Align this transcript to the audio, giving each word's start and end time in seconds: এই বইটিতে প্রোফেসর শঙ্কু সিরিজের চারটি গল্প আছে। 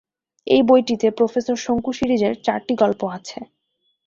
এই 0.47 0.61
বইটিতে 0.63 1.07
প্রোফেসর 1.11 1.57
শঙ্কু 1.57 1.91
সিরিজের 1.93 2.33
চারটি 2.43 2.73
গল্প 2.75 3.01
আছে। 3.09 3.39